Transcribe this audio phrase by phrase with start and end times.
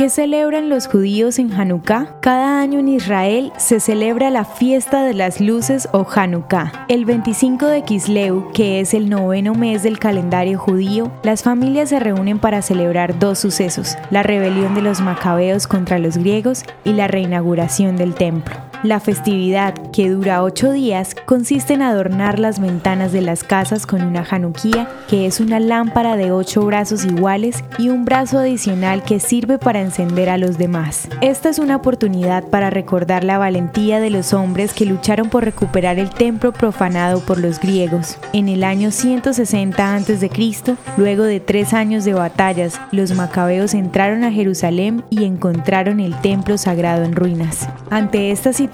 [0.00, 2.20] ¿Qué celebran los judíos en Hanukkah?
[2.20, 6.86] Cada año en Israel se celebra la fiesta de las luces o Hanukkah.
[6.88, 12.00] El 25 de Kisleu, que es el noveno mes del calendario judío, las familias se
[12.00, 17.06] reúnen para celebrar dos sucesos, la rebelión de los macabeos contra los griegos y la
[17.06, 18.69] reinauguración del templo.
[18.82, 24.00] La festividad, que dura ocho días, consiste en adornar las ventanas de las casas con
[24.00, 29.20] una januquía, que es una lámpara de ocho brazos iguales y un brazo adicional que
[29.20, 31.10] sirve para encender a los demás.
[31.20, 35.98] Esta es una oportunidad para recordar la valentía de los hombres que lucharon por recuperar
[35.98, 38.16] el templo profanado por los griegos.
[38.32, 40.30] En el año 160 a.C.,
[40.96, 46.56] luego de tres años de batallas, los macabeos entraron a Jerusalén y encontraron el templo
[46.56, 47.68] sagrado en ruinas.
[47.90, 48.69] Ante esta situación,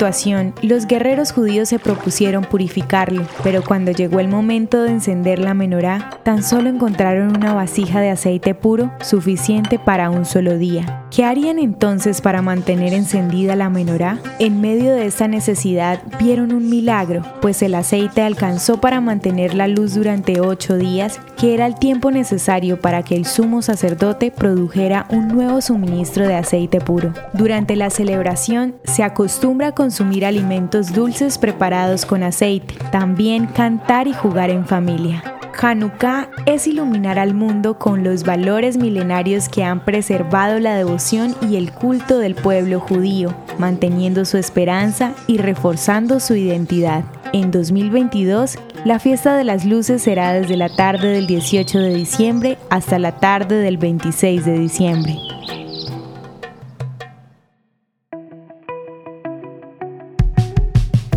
[0.62, 6.10] los guerreros judíos se propusieron purificarlo, pero cuando llegó el momento de encender la menorá,
[6.22, 11.05] tan solo encontraron una vasija de aceite puro suficiente para un solo día.
[11.16, 14.18] ¿Qué harían entonces para mantener encendida la menorá?
[14.38, 19.66] En medio de esta necesidad vieron un milagro, pues el aceite alcanzó para mantener la
[19.66, 25.06] luz durante ocho días, que era el tiempo necesario para que el sumo sacerdote produjera
[25.08, 27.14] un nuevo suministro de aceite puro.
[27.32, 34.50] Durante la celebración se acostumbra consumir alimentos dulces preparados con aceite, también cantar y jugar
[34.50, 35.35] en familia.
[35.60, 41.56] Hanukkah es iluminar al mundo con los valores milenarios que han preservado la devoción y
[41.56, 47.04] el culto del pueblo judío, manteniendo su esperanza y reforzando su identidad.
[47.32, 52.58] En 2022, la fiesta de las luces será desde la tarde del 18 de diciembre
[52.68, 55.16] hasta la tarde del 26 de diciembre.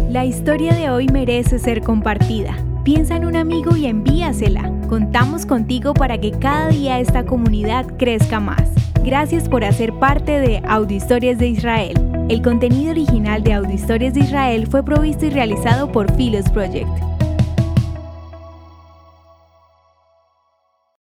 [0.10, 2.69] La historia de hoy merece ser compartida.
[2.92, 4.74] Piensa en un amigo y envíasela.
[4.90, 8.64] Contamos contigo para que cada día esta comunidad crezca más.
[9.04, 11.94] Gracias por hacer parte de Audio Historias de Israel.
[12.30, 17.09] El contenido original de Audio Historias de Israel fue provisto y realizado por Philos Project.